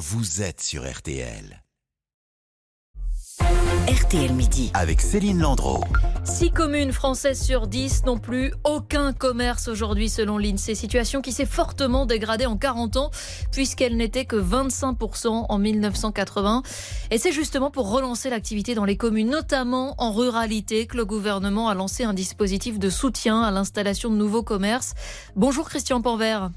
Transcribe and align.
vous 0.00 0.40
êtes 0.40 0.62
sur 0.62 0.90
RTL. 0.90 1.62
RTL 3.86 4.32
Midi. 4.32 4.70
Avec 4.72 4.98
Céline 5.02 5.40
Landreau. 5.40 5.84
Six 6.24 6.50
communes 6.52 6.92
françaises 6.92 7.38
sur 7.38 7.66
10 7.66 8.04
n'ont 8.06 8.16
plus 8.16 8.54
aucun 8.64 9.12
commerce 9.12 9.68
aujourd'hui 9.68 10.08
selon 10.08 10.38
l'INSEE. 10.38 10.74
Situation 10.74 11.20
qui 11.20 11.32
s'est 11.32 11.44
fortement 11.44 12.06
dégradée 12.06 12.46
en 12.46 12.56
40 12.56 12.96
ans 12.96 13.10
puisqu'elle 13.52 13.98
n'était 13.98 14.24
que 14.24 14.36
25% 14.36 15.44
en 15.46 15.58
1980. 15.58 16.62
Et 17.10 17.18
c'est 17.18 17.32
justement 17.32 17.70
pour 17.70 17.90
relancer 17.90 18.30
l'activité 18.30 18.74
dans 18.74 18.86
les 18.86 18.96
communes, 18.96 19.28
notamment 19.28 19.96
en 19.98 20.12
ruralité, 20.12 20.86
que 20.86 20.96
le 20.96 21.04
gouvernement 21.04 21.68
a 21.68 21.74
lancé 21.74 22.04
un 22.04 22.14
dispositif 22.14 22.78
de 22.78 22.88
soutien 22.88 23.42
à 23.42 23.50
l'installation 23.50 24.08
de 24.08 24.16
nouveaux 24.16 24.42
commerces. 24.42 24.94
Bonjour 25.36 25.68
Christian 25.68 26.00
Panvert. 26.00 26.50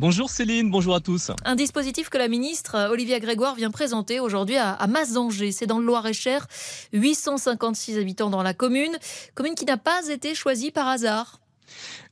Bonjour 0.00 0.30
Céline, 0.30 0.70
bonjour 0.70 0.94
à 0.94 1.00
tous. 1.00 1.32
Un 1.44 1.56
dispositif 1.56 2.08
que 2.08 2.18
la 2.18 2.28
ministre 2.28 2.76
euh, 2.76 2.90
Olivia 2.90 3.18
Grégoire 3.18 3.56
vient 3.56 3.72
présenter 3.72 4.20
aujourd'hui 4.20 4.54
à, 4.54 4.70
à 4.70 4.86
Mazanger. 4.86 5.50
C'est 5.50 5.66
dans 5.66 5.80
le 5.80 5.84
Loir-et-Cher. 5.84 6.46
856 6.92 7.98
habitants 7.98 8.30
dans 8.30 8.44
la 8.44 8.54
commune. 8.54 8.96
Commune 9.34 9.56
qui 9.56 9.64
n'a 9.64 9.76
pas 9.76 10.06
été 10.06 10.36
choisie 10.36 10.70
par 10.70 10.86
hasard. 10.86 11.40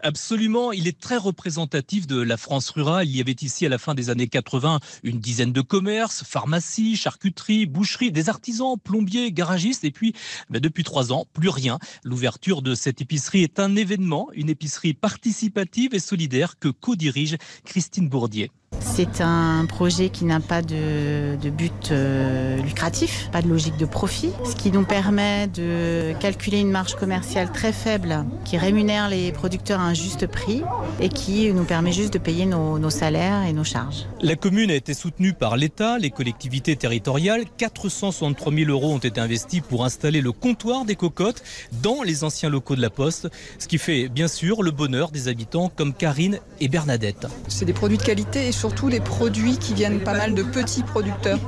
Absolument, 0.00 0.72
il 0.72 0.88
est 0.88 0.98
très 0.98 1.16
représentatif 1.16 2.06
de 2.06 2.20
la 2.20 2.36
France 2.36 2.70
rurale. 2.70 3.08
Il 3.08 3.16
y 3.16 3.20
avait 3.20 3.36
ici 3.40 3.66
à 3.66 3.68
la 3.68 3.78
fin 3.78 3.94
des 3.94 4.10
années 4.10 4.28
80 4.28 4.80
une 5.02 5.20
dizaine 5.20 5.52
de 5.52 5.60
commerces, 5.60 6.24
pharmacies, 6.24 6.96
charcuteries, 6.96 7.66
boucheries, 7.66 8.12
des 8.12 8.28
artisans, 8.28 8.76
plombiers, 8.82 9.32
garagistes 9.32 9.84
et 9.84 9.90
puis 9.90 10.14
ben, 10.50 10.60
depuis 10.60 10.84
trois 10.84 11.12
ans, 11.12 11.26
plus 11.32 11.48
rien. 11.48 11.78
L'ouverture 12.04 12.62
de 12.62 12.74
cette 12.74 13.00
épicerie 13.00 13.42
est 13.42 13.58
un 13.58 13.76
événement, 13.76 14.28
une 14.34 14.50
épicerie 14.50 14.94
participative 14.94 15.94
et 15.94 15.98
solidaire 15.98 16.58
que 16.58 16.68
co-dirige 16.68 17.36
Christine 17.64 18.08
Bourdier. 18.08 18.50
C'est 18.96 19.20
un 19.20 19.66
projet 19.66 20.08
qui 20.08 20.24
n'a 20.24 20.40
pas 20.40 20.62
de, 20.62 21.36
de 21.36 21.50
but 21.50 21.90
euh, 21.90 22.56
lucratif, 22.62 23.28
pas 23.30 23.42
de 23.42 23.46
logique 23.46 23.76
de 23.76 23.84
profit, 23.84 24.30
ce 24.48 24.56
qui 24.56 24.72
nous 24.72 24.84
permet 24.84 25.48
de 25.48 26.14
calculer 26.18 26.60
une 26.60 26.70
marge 26.70 26.94
commerciale 26.94 27.52
très 27.52 27.72
faible 27.72 28.24
qui 28.46 28.56
rémunère 28.56 29.10
les 29.10 29.32
producteurs 29.32 29.80
à 29.80 29.82
un 29.82 29.92
juste 29.92 30.26
prix 30.26 30.62
et 30.98 31.10
qui 31.10 31.52
nous 31.52 31.64
permet 31.64 31.92
juste 31.92 32.14
de 32.14 32.18
payer 32.18 32.46
nos, 32.46 32.78
nos 32.78 32.88
salaires 32.88 33.44
et 33.46 33.52
nos 33.52 33.64
charges. 33.64 34.06
La 34.22 34.34
commune 34.34 34.70
a 34.70 34.74
été 34.74 34.94
soutenue 34.94 35.34
par 35.34 35.58
l'État, 35.58 35.98
les 35.98 36.08
collectivités 36.08 36.74
territoriales. 36.74 37.44
463 37.58 38.50
000 38.50 38.70
euros 38.70 38.94
ont 38.94 38.98
été 38.98 39.20
investis 39.20 39.60
pour 39.60 39.84
installer 39.84 40.22
le 40.22 40.32
comptoir 40.32 40.86
des 40.86 40.96
cocottes 40.96 41.42
dans 41.82 42.02
les 42.02 42.24
anciens 42.24 42.48
locaux 42.48 42.76
de 42.76 42.80
la 42.80 42.88
Poste, 42.88 43.28
ce 43.58 43.68
qui 43.68 43.76
fait 43.76 44.08
bien 44.08 44.26
sûr 44.26 44.62
le 44.62 44.70
bonheur 44.70 45.10
des 45.10 45.28
habitants 45.28 45.68
comme 45.68 45.92
Karine 45.92 46.38
et 46.60 46.68
Bernadette. 46.68 47.26
C'est 47.48 47.66
des 47.66 47.74
produits 47.74 47.98
de 47.98 48.02
qualité 48.02 48.48
et 48.48 48.52
surtout 48.52 48.85
des 48.90 49.00
produits 49.00 49.58
qui 49.58 49.74
viennent 49.74 50.00
pas 50.00 50.14
mal 50.14 50.34
de 50.34 50.42
petits 50.42 50.82
producteurs. 50.82 51.38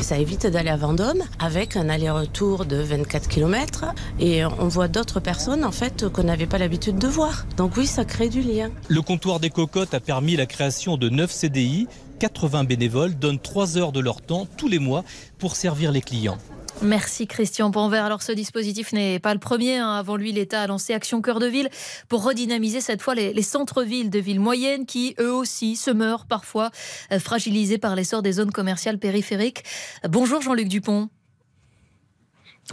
Ça 0.00 0.18
évite 0.18 0.46
d'aller 0.46 0.70
à 0.70 0.76
Vendôme 0.76 1.22
avec 1.38 1.76
un 1.76 1.88
aller-retour 1.88 2.64
de 2.64 2.76
24 2.76 3.28
km 3.28 3.86
et 4.18 4.44
on 4.44 4.68
voit 4.68 4.88
d'autres 4.88 5.20
personnes 5.20 5.64
en 5.64 5.72
fait 5.72 6.08
qu'on 6.08 6.24
n'avait 6.24 6.46
pas 6.46 6.58
l'habitude 6.58 6.98
de 6.98 7.08
voir. 7.08 7.46
Donc 7.56 7.76
oui, 7.76 7.86
ça 7.86 8.04
crée 8.04 8.28
du 8.28 8.40
lien. 8.40 8.70
Le 8.88 9.02
comptoir 9.02 9.40
des 9.40 9.50
cocottes 9.50 9.94
a 9.94 10.00
permis 10.00 10.36
la 10.36 10.46
création 10.46 10.96
de 10.96 11.08
9 11.08 11.30
CDI. 11.30 11.86
80 12.18 12.64
bénévoles 12.64 13.14
donnent 13.18 13.38
3 13.38 13.76
heures 13.78 13.92
de 13.92 14.00
leur 14.00 14.22
temps 14.22 14.46
tous 14.56 14.68
les 14.68 14.78
mois 14.78 15.04
pour 15.38 15.56
servir 15.56 15.92
les 15.92 16.00
clients. 16.00 16.38
Merci 16.82 17.26
Christian 17.26 17.70
Panvert. 17.70 18.04
Alors 18.04 18.22
ce 18.22 18.32
dispositif 18.32 18.92
n'est 18.92 19.18
pas 19.18 19.32
le 19.32 19.40
premier. 19.40 19.78
Hein. 19.78 19.92
Avant 19.92 20.16
lui, 20.16 20.32
l'État 20.32 20.62
a 20.62 20.66
lancé 20.66 20.92
Action 20.92 21.22
Cœur 21.22 21.40
de 21.40 21.46
Ville 21.46 21.70
pour 22.08 22.22
redynamiser 22.22 22.80
cette 22.80 23.00
fois 23.00 23.14
les, 23.14 23.32
les 23.32 23.42
centres-villes 23.42 24.10
de 24.10 24.18
villes 24.18 24.40
moyennes 24.40 24.84
qui, 24.84 25.14
eux 25.18 25.32
aussi, 25.32 25.76
se 25.76 25.90
meurent 25.90 26.26
parfois 26.26 26.70
euh, 27.12 27.18
fragilisés 27.18 27.78
par 27.78 27.96
l'essor 27.96 28.22
des 28.22 28.32
zones 28.32 28.52
commerciales 28.52 28.98
périphériques. 28.98 29.64
Bonjour 30.08 30.42
Jean-Luc 30.42 30.68
Dupont. 30.68 31.08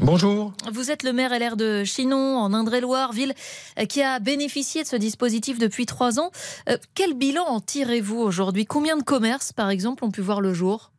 Bonjour. 0.02 0.54
Vous 0.72 0.90
êtes 0.90 1.04
le 1.04 1.14
maire 1.14 1.38
LR 1.38 1.56
de 1.56 1.84
Chinon, 1.84 2.38
en 2.38 2.52
Indre-et-Loire, 2.54 3.14
ville 3.14 3.34
euh, 3.80 3.86
qui 3.86 4.02
a 4.02 4.20
bénéficié 4.20 4.82
de 4.82 4.88
ce 4.88 4.96
dispositif 4.96 5.60
depuis 5.60 5.86
trois 5.86 6.20
ans. 6.20 6.32
Euh, 6.68 6.78
quel 6.96 7.14
bilan 7.14 7.44
en 7.46 7.60
tirez-vous 7.60 8.18
aujourd'hui? 8.18 8.66
Combien 8.66 8.98
de 8.98 9.04
commerces, 9.04 9.54
par 9.54 9.70
exemple, 9.70 10.04
ont 10.04 10.10
pu 10.10 10.22
voir 10.22 10.42
le 10.42 10.52
jour? 10.52 10.93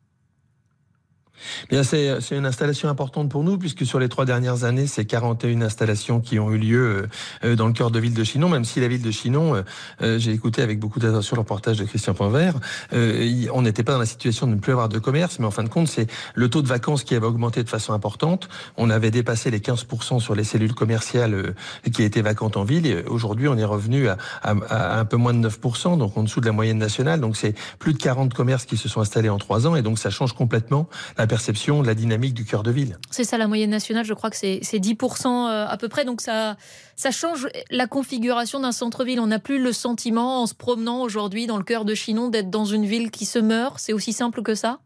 Bien, 1.70 1.82
c'est 1.82 2.20
c'est 2.20 2.36
une 2.36 2.46
installation 2.46 2.88
importante 2.88 3.28
pour 3.30 3.42
nous 3.42 3.58
puisque 3.58 3.84
sur 3.84 3.98
les 3.98 4.08
trois 4.08 4.24
dernières 4.24 4.64
années, 4.64 4.86
c'est 4.86 5.04
41 5.04 5.62
installations 5.62 6.20
qui 6.20 6.38
ont 6.38 6.50
eu 6.52 6.58
lieu 6.58 7.08
euh, 7.44 7.56
dans 7.56 7.66
le 7.66 7.72
cœur 7.72 7.90
de 7.90 7.98
ville 7.98 8.14
de 8.14 8.24
Chinon. 8.24 8.48
Même 8.48 8.64
si 8.64 8.80
la 8.80 8.88
ville 8.88 9.02
de 9.02 9.10
Chinon, 9.10 9.54
euh, 9.56 9.62
euh, 10.02 10.18
j'ai 10.18 10.32
écouté 10.32 10.62
avec 10.62 10.78
beaucoup 10.78 11.00
d'attention 11.00 11.36
le 11.36 11.40
reportage 11.40 11.76
de 11.78 11.84
Christian 11.84 12.14
Panvert, 12.14 12.54
euh, 12.92 13.46
on 13.52 13.62
n'était 13.62 13.82
pas 13.82 13.92
dans 13.92 13.98
la 13.98 14.06
situation 14.06 14.46
de 14.46 14.54
ne 14.54 14.60
plus 14.60 14.72
avoir 14.72 14.88
de 14.88 14.98
commerce, 14.98 15.38
mais 15.38 15.46
en 15.46 15.50
fin 15.50 15.64
de 15.64 15.68
compte, 15.68 15.88
c'est 15.88 16.06
le 16.34 16.48
taux 16.48 16.62
de 16.62 16.68
vacances 16.68 17.04
qui 17.04 17.14
avait 17.14 17.26
augmenté 17.26 17.62
de 17.64 17.68
façon 17.68 17.92
importante. 17.92 18.48
On 18.76 18.88
avait 18.88 19.10
dépassé 19.10 19.50
les 19.50 19.60
15% 19.60 20.20
sur 20.20 20.34
les 20.34 20.44
cellules 20.44 20.74
commerciales 20.74 21.34
euh, 21.34 21.54
qui 21.92 22.02
étaient 22.04 22.22
vacantes 22.22 22.56
en 22.56 22.64
ville. 22.64 22.86
Et 22.86 23.02
Aujourd'hui, 23.06 23.48
on 23.48 23.58
est 23.58 23.64
revenu 23.64 24.08
à, 24.08 24.16
à- 24.42 24.54
à 24.68 24.98
un 25.00 25.04
peu 25.04 25.16
moins 25.16 25.34
de 25.34 25.48
9%, 25.48 25.98
donc 25.98 26.16
en 26.16 26.22
dessous 26.22 26.40
de 26.40 26.46
la 26.46 26.52
moyenne 26.52 26.78
nationale. 26.78 27.20
Donc 27.20 27.36
c'est 27.36 27.54
plus 27.78 27.92
de 27.92 27.98
40 27.98 28.32
commerces 28.32 28.64
qui 28.64 28.76
se 28.76 28.88
sont 28.88 29.00
installés 29.00 29.28
en 29.28 29.38
trois 29.38 29.66
ans, 29.66 29.74
et 29.76 29.82
donc 29.82 29.98
ça 29.98 30.10
change 30.10 30.32
complètement 30.32 30.88
la 31.18 31.23
perception 31.26 31.82
de 31.82 31.86
la 31.86 31.94
dynamique 31.94 32.34
du 32.34 32.44
cœur 32.44 32.62
de 32.62 32.70
ville. 32.70 32.98
C'est 33.10 33.24
ça 33.24 33.38
la 33.38 33.46
moyenne 33.46 33.70
nationale, 33.70 34.04
je 34.04 34.14
crois 34.14 34.30
que 34.30 34.36
c'est 34.36 34.60
c'est 34.62 34.78
10% 34.78 35.26
euh, 35.26 35.66
à 35.66 35.76
peu 35.76 35.88
près. 35.88 36.04
Donc 36.04 36.20
ça, 36.20 36.56
ça 36.96 37.10
change 37.10 37.48
la 37.70 37.86
configuration 37.86 38.60
d'un 38.60 38.72
centre-ville. 38.72 39.20
On 39.20 39.26
n'a 39.26 39.38
plus 39.38 39.62
le 39.62 39.72
sentiment 39.72 40.42
en 40.42 40.46
se 40.46 40.54
promenant 40.54 41.02
aujourd'hui 41.02 41.46
dans 41.46 41.56
le 41.56 41.64
cœur 41.64 41.84
de 41.84 41.94
Chinon 41.94 42.28
d'être 42.28 42.50
dans 42.50 42.64
une 42.64 42.84
ville 42.84 43.10
qui 43.10 43.26
se 43.26 43.38
meurt. 43.38 43.78
C'est 43.78 43.92
aussi 43.92 44.12
simple 44.12 44.42
que 44.42 44.54
ça? 44.54 44.80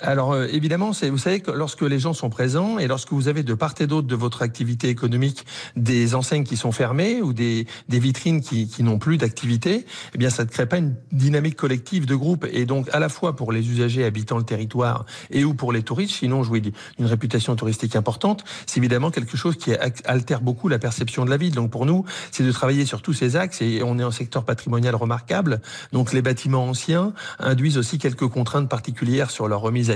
Alors 0.00 0.32
euh, 0.32 0.46
évidemment, 0.52 0.92
vous 0.92 1.18
savez 1.18 1.40
que 1.40 1.50
lorsque 1.50 1.82
les 1.82 1.98
gens 1.98 2.12
sont 2.12 2.30
présents 2.30 2.78
et 2.78 2.86
lorsque 2.86 3.12
vous 3.12 3.26
avez 3.26 3.42
de 3.42 3.54
part 3.54 3.74
et 3.80 3.88
d'autre 3.88 4.06
de 4.06 4.14
votre 4.14 4.42
activité 4.42 4.88
économique 4.88 5.44
des 5.74 6.14
enseignes 6.14 6.44
qui 6.44 6.56
sont 6.56 6.70
fermées 6.70 7.20
ou 7.20 7.32
des, 7.32 7.66
des 7.88 7.98
vitrines 7.98 8.40
qui, 8.40 8.68
qui 8.68 8.84
n'ont 8.84 8.98
plus 8.98 9.18
d'activité, 9.18 9.86
eh 10.14 10.18
bien 10.18 10.30
ça 10.30 10.44
ne 10.44 10.48
crée 10.48 10.66
pas 10.66 10.78
une 10.78 10.94
dynamique 11.10 11.56
collective 11.56 12.06
de 12.06 12.14
groupe 12.14 12.46
et 12.50 12.64
donc 12.64 12.88
à 12.92 13.00
la 13.00 13.08
fois 13.08 13.34
pour 13.34 13.50
les 13.50 13.68
usagers 13.70 14.04
habitant 14.04 14.38
le 14.38 14.44
territoire 14.44 15.04
et 15.30 15.44
ou 15.44 15.54
pour 15.54 15.72
les 15.72 15.82
touristes, 15.82 16.14
sinon 16.14 16.44
jouer 16.44 16.60
d'une 16.60 16.72
réputation 17.00 17.56
touristique 17.56 17.96
importante, 17.96 18.44
c'est 18.66 18.78
évidemment 18.78 19.10
quelque 19.10 19.36
chose 19.36 19.56
qui 19.56 19.72
altère 20.04 20.42
beaucoup 20.42 20.68
la 20.68 20.78
perception 20.78 21.24
de 21.24 21.30
la 21.30 21.36
ville. 21.36 21.54
Donc 21.54 21.72
pour 21.72 21.86
nous, 21.86 22.04
c'est 22.30 22.44
de 22.44 22.52
travailler 22.52 22.86
sur 22.86 23.02
tous 23.02 23.14
ces 23.14 23.34
axes 23.34 23.62
et 23.62 23.82
on 23.82 23.98
est 23.98 24.04
en 24.04 24.12
secteur 24.12 24.44
patrimonial 24.44 24.94
remarquable. 24.94 25.60
Donc 25.92 26.12
les 26.12 26.22
bâtiments 26.22 26.66
anciens 26.66 27.12
induisent 27.40 27.78
aussi 27.78 27.98
quelques 27.98 28.28
contraintes 28.28 28.68
particulières 28.68 29.30
sur 29.32 29.48
leur 29.48 29.60
remise 29.60 29.87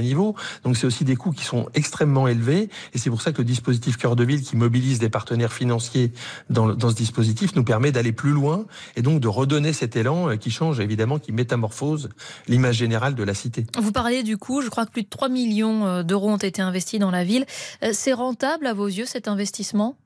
Donc 0.64 0.76
c'est 0.76 0.86
aussi 0.86 1.04
des 1.04 1.16
coûts 1.16 1.32
qui 1.32 1.44
sont 1.44 1.68
extrêmement 1.74 2.28
élevés 2.28 2.68
et 2.94 2.98
c'est 2.98 3.10
pour 3.10 3.22
ça 3.22 3.32
que 3.32 3.38
le 3.38 3.44
dispositif 3.44 3.96
cœur 3.96 4.16
de 4.16 4.24
ville 4.24 4.42
qui 4.42 4.56
mobilise 4.56 4.98
des 4.98 5.08
partenaires 5.08 5.52
financiers 5.52 6.12
dans, 6.50 6.74
dans 6.74 6.90
ce 6.90 6.94
dispositif 6.94 7.54
nous 7.54 7.64
permet 7.64 7.92
d'aller 7.92 8.12
plus 8.12 8.30
loin 8.30 8.64
et 8.96 9.02
donc 9.02 9.20
de 9.20 9.28
redonner 9.28 9.72
cet 9.72 9.96
élan 9.96 10.30
euh, 10.30 10.36
qui 10.36 10.50
change 10.50 10.80
évidemment, 10.80 11.18
qui 11.18 11.32
métamorphose 11.32 12.08
l'image 12.48 12.76
générale 12.76 13.14
de 13.14 13.22
la 13.22 13.34
cité. 13.34 13.66
Vous 13.80 13.92
parliez 13.92 14.22
du 14.22 14.36
coût, 14.36 14.62
je 14.62 14.68
crois 14.68 14.86
que 14.86 14.92
plus 14.92 15.02
de 15.02 15.08
3 15.08 15.28
millions 15.28 15.86
euh, 15.86 16.02
d'euros 16.02 16.30
ont 16.30 16.36
été 16.36 16.62
investis 16.62 17.00
dans 17.00 17.10
la 17.10 17.24
ville. 17.24 17.46
Euh, 17.82 17.90
C'est 17.92 18.12
rentable 18.12 18.66
à 18.66 18.74
vos 18.74 18.86
yeux 18.86 19.06
cet 19.06 19.28
investissement? 19.28 19.96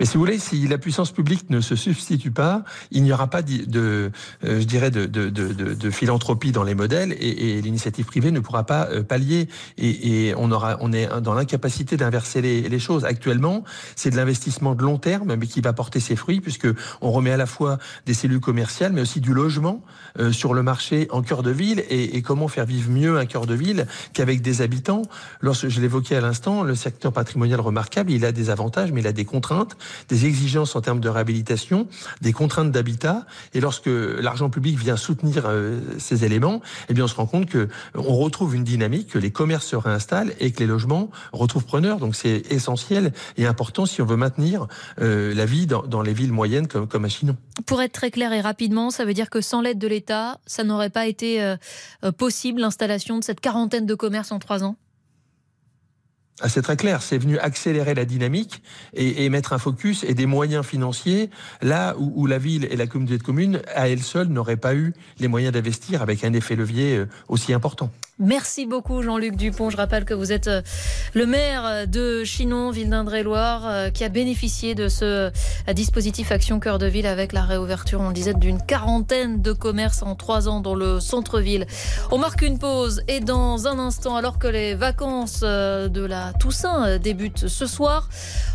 Mais 0.00 0.06
si 0.06 0.14
vous 0.14 0.20
voulez, 0.20 0.38
si 0.38 0.66
la 0.66 0.78
puissance 0.78 1.12
publique 1.12 1.50
ne 1.50 1.60
se 1.60 1.76
substitue 1.76 2.30
pas, 2.30 2.64
il 2.90 3.02
n'y 3.02 3.12
aura 3.12 3.28
pas 3.28 3.42
de, 3.42 4.10
euh, 4.44 4.60
je 4.60 4.64
dirais, 4.64 4.90
de, 4.90 5.06
de, 5.06 5.30
de 5.30 5.90
philanthropie 5.90 6.52
dans 6.52 6.64
les 6.64 6.74
modèles 6.74 7.12
et, 7.12 7.58
et 7.58 7.62
l'initiative 7.62 8.04
privée 8.04 8.30
ne 8.30 8.40
pourra 8.40 8.64
pas 8.64 8.88
euh, 8.90 9.02
pallier 9.02 9.48
et, 9.78 10.28
et 10.28 10.34
on 10.36 10.50
aura, 10.50 10.78
on 10.80 10.92
est 10.92 11.08
dans 11.20 11.34
l'incapacité 11.34 11.96
d'inverser 11.96 12.42
les, 12.42 12.68
les 12.68 12.78
choses. 12.78 13.04
Actuellement, 13.04 13.64
c'est 13.96 14.10
de 14.10 14.16
l'investissement 14.16 14.74
de 14.74 14.82
long 14.82 14.98
terme, 14.98 15.36
mais 15.36 15.46
qui 15.46 15.60
va 15.60 15.72
porter 15.72 16.00
ses 16.00 16.16
fruits 16.16 16.40
puisque 16.40 16.68
on 17.00 17.12
remet 17.12 17.30
à 17.30 17.36
la 17.36 17.46
fois 17.46 17.78
des 18.06 18.14
cellules 18.14 18.40
commerciales, 18.40 18.92
mais 18.92 19.02
aussi 19.02 19.20
du 19.20 19.32
logement 19.32 19.82
euh, 20.18 20.32
sur 20.32 20.54
le 20.54 20.62
marché 20.62 21.06
en 21.10 21.22
cœur 21.22 21.42
de 21.42 21.50
ville 21.50 21.84
et, 21.88 22.16
et 22.16 22.22
comment 22.22 22.48
faire 22.48 22.66
vivre 22.66 22.90
mieux 22.90 23.18
un 23.18 23.26
cœur 23.26 23.46
de 23.46 23.54
ville 23.54 23.86
qu'avec 24.12 24.42
des 24.42 24.62
habitants? 24.62 25.02
Lorsque 25.40 25.68
je 25.68 25.80
l'évoquais 25.80 26.16
à 26.16 26.20
l'instant, 26.20 26.62
le 26.62 26.74
secteur 26.74 27.12
patrimonial 27.12 27.60
remarquable, 27.60 28.10
il 28.10 28.24
a 28.24 28.32
des 28.32 28.50
avantages, 28.50 28.90
mais 28.92 29.00
il 29.00 29.06
a 29.06 29.12
des 29.12 29.24
contraintes 29.24 29.76
des 30.08 30.26
exigences 30.26 30.76
en 30.76 30.80
termes 30.80 31.00
de 31.00 31.08
réhabilitation, 31.08 31.88
des 32.20 32.32
contraintes 32.32 32.70
d'habitat. 32.70 33.26
Et 33.52 33.60
lorsque 33.60 33.86
l'argent 33.86 34.50
public 34.50 34.78
vient 34.78 34.96
soutenir 34.96 35.44
euh, 35.46 35.80
ces 35.98 36.24
éléments, 36.24 36.60
eh 36.88 36.94
bien, 36.94 37.04
on 37.04 37.08
se 37.08 37.14
rend 37.14 37.26
compte 37.26 37.46
que 37.46 37.68
on 37.94 38.16
retrouve 38.16 38.54
une 38.54 38.64
dynamique, 38.64 39.08
que 39.10 39.18
les 39.18 39.30
commerces 39.30 39.66
se 39.66 39.76
réinstallent 39.76 40.32
et 40.40 40.52
que 40.52 40.60
les 40.60 40.66
logements 40.66 41.10
retrouvent 41.32 41.64
preneurs. 41.64 41.98
Donc, 41.98 42.14
c'est 42.14 42.42
essentiel 42.50 43.12
et 43.36 43.46
important 43.46 43.86
si 43.86 44.02
on 44.02 44.06
veut 44.06 44.16
maintenir 44.16 44.66
euh, 45.00 45.34
la 45.34 45.44
vie 45.46 45.66
dans, 45.66 46.02
les 46.02 46.12
villes 46.12 46.32
moyennes 46.32 46.66
comme, 46.66 47.04
à 47.04 47.08
Chinon. 47.08 47.36
Pour 47.66 47.82
être 47.82 47.92
très 47.92 48.10
clair 48.10 48.32
et 48.32 48.40
rapidement, 48.40 48.90
ça 48.90 49.04
veut 49.04 49.14
dire 49.14 49.30
que 49.30 49.40
sans 49.40 49.60
l'aide 49.60 49.78
de 49.78 49.88
l'État, 49.88 50.40
ça 50.46 50.64
n'aurait 50.64 50.90
pas 50.90 51.06
été 51.06 51.42
euh, 51.42 51.56
euh, 52.04 52.12
possible 52.12 52.60
l'installation 52.60 53.18
de 53.18 53.24
cette 53.24 53.40
quarantaine 53.40 53.86
de 53.86 53.94
commerces 53.94 54.32
en 54.32 54.38
trois 54.38 54.64
ans? 54.64 54.76
Ah, 56.40 56.48
c'est 56.48 56.62
très 56.62 56.76
clair, 56.76 57.00
c'est 57.00 57.16
venu 57.16 57.38
accélérer 57.38 57.94
la 57.94 58.04
dynamique 58.04 58.60
et, 58.92 59.28
mettre 59.28 59.52
un 59.52 59.58
focus 59.58 60.02
et 60.02 60.14
des 60.14 60.26
moyens 60.26 60.66
financiers 60.66 61.30
là 61.62 61.94
où, 61.96 62.26
la 62.26 62.38
ville 62.38 62.66
et 62.70 62.76
la 62.76 62.88
communauté 62.88 63.18
de 63.18 63.22
communes, 63.22 63.62
à 63.72 63.88
elles 63.88 64.02
seules, 64.02 64.26
n'auraient 64.26 64.56
pas 64.56 64.74
eu 64.74 64.94
les 65.20 65.28
moyens 65.28 65.52
d'investir 65.52 66.02
avec 66.02 66.24
un 66.24 66.32
effet 66.32 66.56
levier 66.56 66.96
euh, 66.96 67.08
aussi 67.28 67.52
important. 67.52 67.90
Merci 68.20 68.64
beaucoup 68.64 69.02
Jean-Luc 69.02 69.34
Dupont. 69.34 69.70
Je 69.70 69.76
rappelle 69.76 70.04
que 70.04 70.14
vous 70.14 70.30
êtes 70.30 70.46
euh, 70.46 70.62
le 71.14 71.26
maire 71.26 71.88
de 71.88 72.22
Chinon, 72.22 72.70
ville 72.70 72.88
d'Indre-et-Loire, 72.88 73.62
euh, 73.66 73.90
qui 73.90 74.04
a 74.04 74.08
bénéficié 74.08 74.76
de 74.76 74.86
ce 74.86 75.04
euh, 75.04 75.72
dispositif 75.72 76.30
Action 76.30 76.60
Cœur 76.60 76.78
de 76.78 76.86
Ville 76.86 77.08
avec 77.08 77.32
la 77.32 77.42
réouverture, 77.42 78.00
on 78.00 78.08
le 78.08 78.14
disait, 78.14 78.32
d'une 78.32 78.62
quarantaine 78.62 79.42
de 79.42 79.50
commerces 79.50 80.02
en 80.02 80.14
trois 80.14 80.48
ans 80.48 80.60
dans 80.60 80.76
le 80.76 81.00
centre-ville. 81.00 81.66
On 82.12 82.18
marque 82.18 82.42
une 82.42 82.60
pause 82.60 83.02
et 83.08 83.18
dans 83.18 83.66
un 83.66 83.80
instant, 83.80 84.14
alors 84.14 84.38
que 84.38 84.46
les 84.46 84.76
vacances 84.76 85.40
de 85.40 86.06
la 86.06 86.32
Toussaint 86.34 86.98
débutent 86.98 87.48
ce 87.48 87.66
soir, 87.66 88.08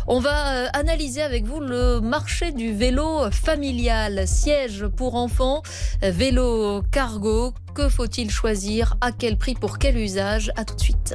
on 0.06 0.20
va 0.20 0.70
analyser 0.72 1.20
avec 1.20 1.44
vous 1.44 1.60
le 1.60 2.00
marché 2.00 2.52
du 2.52 2.72
vélo 2.72 3.30
familial, 3.30 4.26
siège 4.26 4.86
pour 4.86 5.16
enfants, 5.16 5.62
vélo 6.00 6.82
cargo. 6.90 7.52
Que 7.74 7.88
faut-il 7.88 8.30
choisir? 8.30 8.96
À 9.00 9.12
quel 9.12 9.38
prix? 9.38 9.54
Pour 9.54 9.78
quel 9.78 9.96
usage? 9.96 10.52
À 10.56 10.64
tout 10.64 10.74
de 10.74 10.80
suite. 10.80 11.14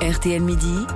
RTL 0.00 0.42
Midi. 0.42 0.86